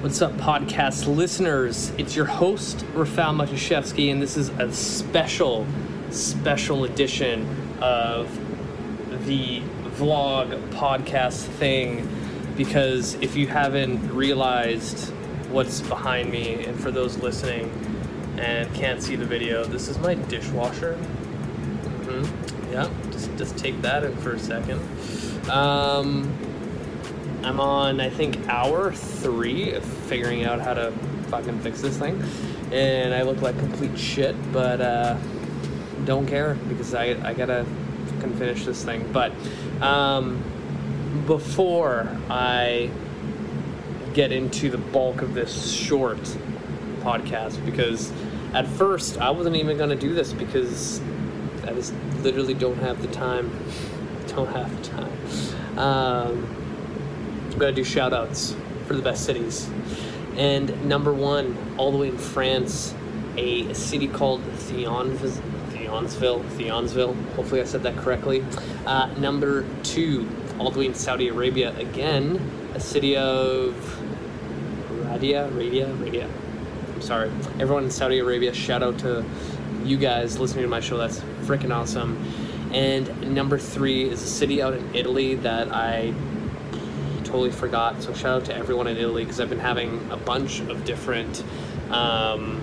[0.00, 1.92] What's up, podcast listeners?
[1.98, 5.66] It's your host, Rafal Matuszewski, and this is a special,
[6.10, 7.46] special edition
[7.82, 8.34] of
[9.26, 9.60] the
[9.98, 12.08] vlog podcast thing.
[12.56, 15.10] Because if you haven't realized
[15.50, 17.70] what's behind me, and for those listening
[18.38, 20.94] and can't see the video, this is my dishwasher.
[20.96, 24.80] hmm Yeah, just, just take that in for a second.
[25.50, 26.32] Um,
[27.44, 30.92] I'm on, I think, hour three of figuring out how to
[31.28, 32.22] fucking fix this thing.
[32.72, 35.16] And I look like complete shit, but uh,
[36.04, 37.64] don't care because I, I gotta
[38.06, 39.10] fucking finish this thing.
[39.12, 39.32] But
[39.80, 40.42] um,
[41.26, 42.90] before I
[44.12, 46.18] get into the bulk of this short
[47.00, 48.12] podcast, because
[48.52, 51.00] at first I wasn't even gonna do this because
[51.64, 53.50] I just literally don't have the time.
[54.28, 55.78] Don't have the time.
[55.78, 56.59] Um,
[57.60, 58.56] I'm gonna do shout outs
[58.86, 59.68] for the best cities.
[60.34, 62.94] And number one, all the way in France,
[63.36, 65.42] a city called Thionville.
[65.68, 67.14] Thionsville, Thionsville.
[67.34, 68.42] Hopefully, I said that correctly.
[68.86, 70.26] Uh, number two,
[70.58, 72.40] all the way in Saudi Arabia, again,
[72.74, 73.74] a city of
[75.02, 76.30] Radia, Radia, Radia.
[76.94, 78.54] I'm sorry, everyone in Saudi Arabia.
[78.54, 79.22] Shout out to
[79.84, 80.96] you guys listening to my show.
[80.96, 82.16] That's freaking awesome.
[82.72, 86.14] And number three is a city out in Italy that I
[87.30, 88.02] totally forgot.
[88.02, 91.44] So shout out to everyone in Italy because I've been having a bunch of different,
[91.90, 92.60] um,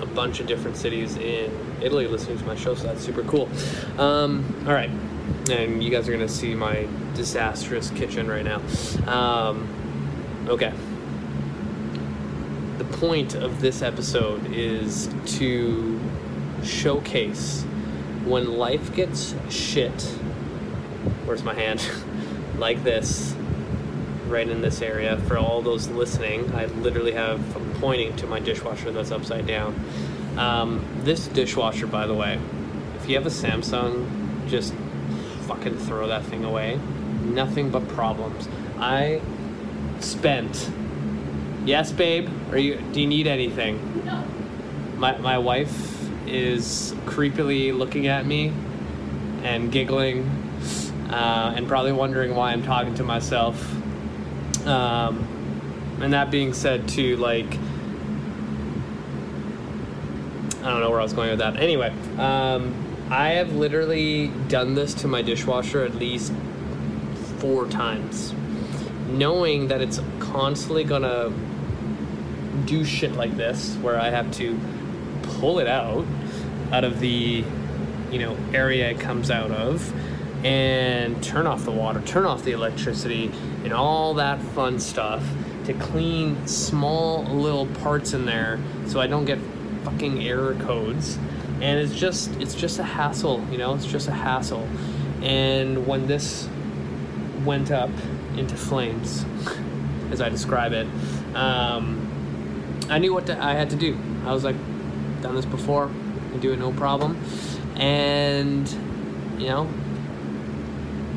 [0.00, 2.74] a bunch of different cities in Italy listening to my show.
[2.74, 3.48] So that's super cool.
[3.96, 4.90] Um, all right,
[5.50, 8.60] and you guys are gonna see my disastrous kitchen right now.
[9.06, 9.68] Um,
[10.48, 10.72] okay.
[12.78, 16.00] The point of this episode is to
[16.64, 17.62] showcase
[18.24, 20.02] when life gets shit.
[21.24, 21.88] Where's my hand?
[22.58, 23.34] like this,
[24.28, 25.18] right in this area.
[25.26, 29.74] For all those listening, I literally have I'm pointing to my dishwasher that's upside down.
[30.36, 32.38] Um, this dishwasher, by the way,
[32.96, 34.74] if you have a Samsung, just
[35.42, 36.80] fucking throw that thing away.
[37.22, 38.48] Nothing but problems.
[38.78, 39.20] I
[40.00, 40.70] spent.
[41.64, 42.28] Yes, babe.
[42.50, 42.80] Are you?
[42.92, 44.04] Do you need anything?
[44.04, 44.24] No.
[44.96, 45.94] My my wife
[46.26, 48.52] is creepily looking at me
[49.42, 50.43] and giggling
[51.10, 53.56] uh, and probably wondering why I'm talking to myself.
[54.66, 55.28] Um,
[56.00, 57.58] and that being said, too, like,
[60.64, 61.56] I don't know where I was going with that.
[61.58, 62.74] Anyway, um,
[63.10, 66.32] I have literally done this to my dishwasher at least
[67.38, 68.32] four times,
[69.08, 71.32] knowing that it's constantly gonna
[72.64, 74.58] do shit like this, where I have to
[75.22, 76.06] pull it out
[76.72, 77.44] out of the
[78.10, 79.92] you know area it comes out of
[80.44, 83.32] and turn off the water, turn off the electricity,
[83.64, 85.26] and all that fun stuff
[85.64, 89.38] to clean small little parts in there so I don't get
[89.84, 91.18] fucking error codes.
[91.60, 94.68] And it's just it's just a hassle, you know, it's just a hassle.
[95.22, 96.46] And when this
[97.44, 97.90] went up
[98.36, 99.24] into flames,
[100.10, 100.86] as I describe it,
[101.34, 102.10] um,
[102.90, 103.98] I knew what to, I had to do.
[104.26, 104.56] I was like,
[105.22, 105.90] done this before,
[106.34, 107.18] I do it no problem.
[107.76, 108.68] And
[109.38, 109.68] you know,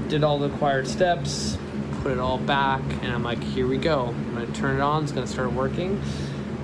[0.09, 1.57] did all the required steps,
[2.01, 4.07] put it all back, and I'm like, here we go.
[4.07, 6.01] I'm gonna turn it on, it's gonna start working.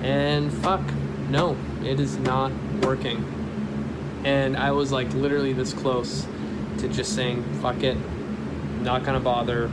[0.02, 0.82] And fuck,
[1.28, 3.24] no, it is not working.
[4.24, 6.26] And I was like literally this close
[6.78, 7.96] to just saying, fuck it,
[8.80, 9.70] not gonna bother.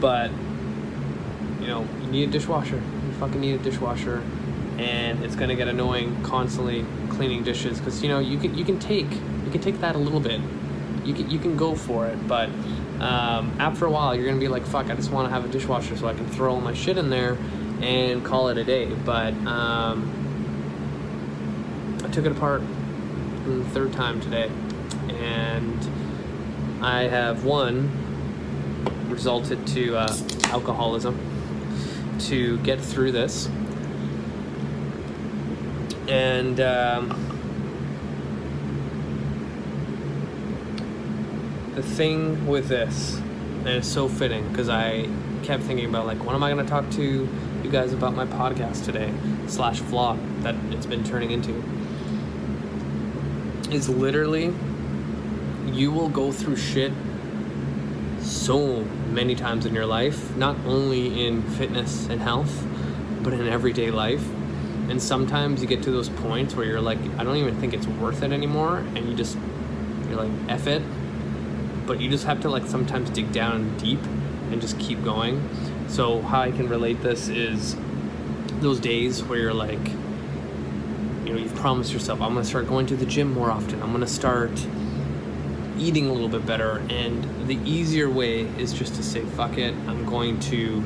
[0.00, 0.30] But,
[1.60, 2.76] you know, you need a dishwasher.
[2.76, 4.22] You fucking need a dishwasher.
[4.78, 8.78] And it's gonna get annoying constantly cleaning dishes because you know you can you can
[8.78, 10.40] take you can take that a little bit
[11.04, 12.48] you can you can go for it, but
[13.00, 15.48] um, after a while, you're gonna be like, "Fuck, I just want to have a
[15.48, 17.36] dishwasher so I can throw all my shit in there
[17.80, 20.10] and call it a day." But um,
[22.04, 22.62] I took it apart
[23.44, 24.50] the third time today,
[25.08, 25.78] and
[26.82, 27.90] I have one
[29.08, 31.18] resulted to uh, alcoholism
[32.20, 33.48] to get through this,
[36.08, 36.60] and.
[36.60, 37.31] Um,
[41.74, 45.08] the thing with this, and it's so fitting because I
[45.42, 47.02] kept thinking about like, what am I going to talk to
[47.62, 49.12] you guys about my podcast today
[49.46, 51.62] slash vlog that it's been turning into?
[53.70, 54.52] Is literally
[55.72, 56.92] you will go through shit
[58.20, 62.66] so many times in your life, not only in fitness and health,
[63.22, 64.24] but in everyday life.
[64.88, 67.86] And sometimes you get to those points where you're like, I don't even think it's
[67.86, 69.38] worth it anymore, and you just
[70.08, 70.82] you're like, F it,
[71.86, 74.02] but you just have to like sometimes dig down deep
[74.50, 75.48] and just keep going.
[75.88, 77.76] So how I can relate this is
[78.60, 79.88] those days where you're like,
[81.24, 83.82] you know, you've promised yourself, I'm gonna start going to the gym more often.
[83.82, 84.52] I'm gonna start
[85.78, 86.82] eating a little bit better.
[86.88, 90.80] And the easier way is just to say, fuck it, I'm going to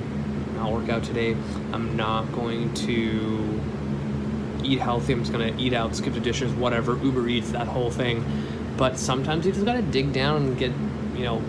[0.56, 1.36] not work out today.
[1.72, 3.60] I'm not going to
[4.64, 5.12] eat healthy.
[5.12, 8.24] I'm just gonna eat out, skip the dishes, whatever, Uber Eats, that whole thing.
[8.76, 10.72] But sometimes you just gotta dig down and get,
[11.14, 11.42] you know,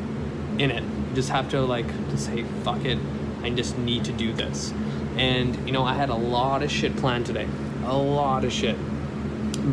[0.58, 0.84] in it.
[0.84, 2.98] You just have to like just say, fuck it,
[3.44, 4.74] I just need to do this.
[5.18, 7.48] And you know, I had a lot of shit planned today.
[7.86, 8.78] A lot of shit.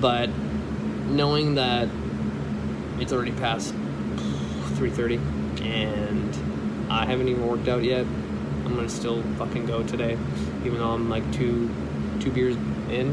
[0.00, 0.30] But
[1.08, 1.88] knowing that
[2.98, 3.74] it's already past
[4.76, 5.20] 3:30
[5.62, 8.06] and I haven't even worked out yet.
[8.64, 10.16] I'm gonna still fucking go today,
[10.64, 11.70] even though I'm like two
[12.20, 12.56] two beers
[12.88, 13.10] in,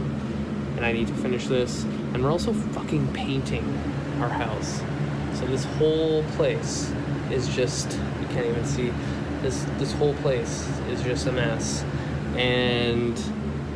[0.77, 1.83] and I need to finish this.
[2.13, 3.65] And we're also fucking painting
[4.21, 4.81] our house,
[5.33, 6.91] so this whole place
[7.31, 7.91] is just
[8.21, 8.91] you can't even see.
[9.41, 11.83] This this whole place is just a mess,
[12.35, 13.19] and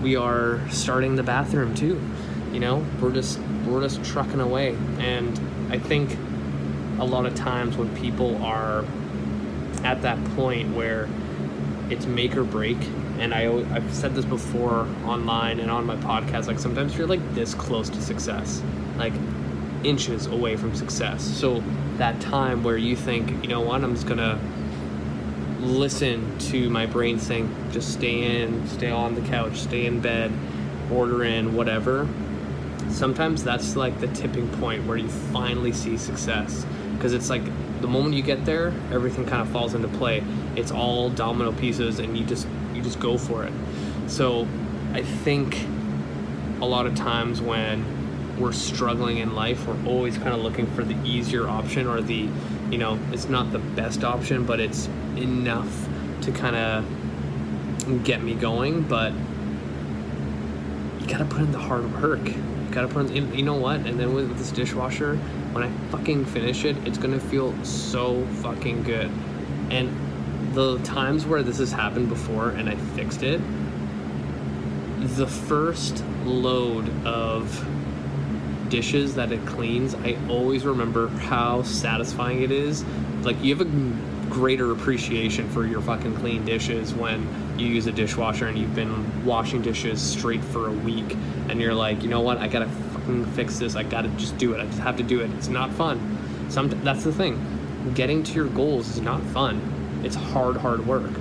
[0.02, 2.00] we are starting the bathroom too.
[2.52, 5.40] You know, we're just we're just trucking away, and
[5.72, 6.18] I think
[7.00, 8.86] a lot of times when people are
[9.84, 11.10] at that point where
[11.90, 12.78] it's make or break
[13.20, 17.36] and I, i've said this before online and on my podcast like sometimes you're like
[17.36, 18.64] this close to success
[18.98, 19.14] like
[19.86, 21.24] inches away from success.
[21.24, 21.64] So
[21.98, 24.38] that time where you think you know what i'm just gonna
[25.62, 30.30] listen to my brain saying just stay in stay on the couch stay in bed
[30.92, 32.06] order in whatever
[32.90, 36.66] sometimes that's like the tipping point where you finally see success.
[36.94, 37.44] Because it's like
[37.82, 40.24] the moment you get there everything kind of falls into play.
[40.56, 43.54] It's all domino pieces and you just you just go for it.
[44.08, 44.48] So
[44.94, 45.66] i think
[46.62, 47.84] a lot of times when
[48.40, 52.30] we're struggling in life we're always kind of looking for the easier option or the
[52.70, 55.88] you know it's not the best option but it's enough
[56.22, 59.14] to kind of get me going but
[61.06, 63.82] you gotta put in the hard work You gotta put in, you know what?
[63.82, 65.18] And then with this dishwasher,
[65.52, 69.12] when I fucking finish it, it's gonna feel so fucking good.
[69.70, 69.96] And
[70.56, 73.40] the times where this has happened before and I fixed it,
[75.16, 77.64] the first load of
[78.70, 82.84] dishes that it cleans, I always remember how satisfying it is.
[83.24, 87.28] Like you have a greater appreciation for your fucking clean dishes when
[87.58, 91.16] you use a dishwasher and you've been washing dishes straight for a week
[91.50, 93.76] and you're like, you know what, I gotta fucking fix this.
[93.76, 94.60] I gotta just do it.
[94.60, 95.32] I just have to do it.
[95.36, 96.18] It's not fun.
[96.50, 97.40] Some that's the thing.
[97.94, 99.62] Getting to your goals is not fun.
[100.04, 101.12] It's hard, hard work.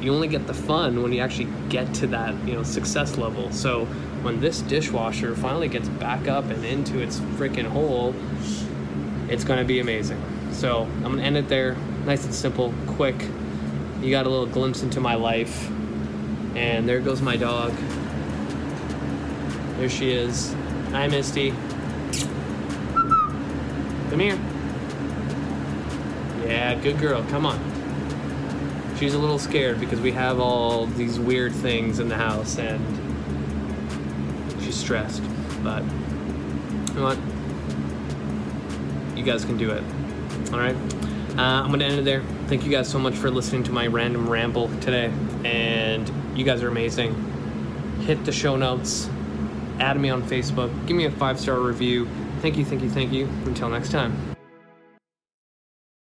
[0.00, 3.50] You only get the fun when you actually get to that, you know, success level.
[3.50, 3.88] So
[4.26, 8.12] when this dishwasher finally gets back up and into its freaking hole,
[9.28, 10.20] it's gonna be amazing.
[10.50, 11.76] So I'm gonna end it there.
[12.06, 13.14] Nice and simple, quick.
[14.02, 15.70] You got a little glimpse into my life.
[16.56, 17.72] And there goes my dog.
[19.78, 20.52] There she is.
[20.90, 21.52] Hi, Misty.
[24.10, 24.40] Come here.
[26.44, 27.24] Yeah, good girl.
[27.28, 27.60] Come on.
[28.98, 33.05] She's a little scared because we have all these weird things in the house and
[34.76, 35.22] stressed.
[35.62, 37.18] But you know what?
[39.16, 39.82] You guys can do it.
[40.52, 40.76] All right.
[41.36, 42.22] Uh, I'm to end it there.
[42.46, 45.12] Thank you guys so much for listening to my random ramble today.
[45.44, 47.14] And you guys are amazing.
[48.02, 49.08] Hit the show notes
[49.80, 52.08] add me on Facebook, give me a five star review.
[52.40, 53.26] Thank you, thank you, thank you.
[53.44, 54.35] Until next time.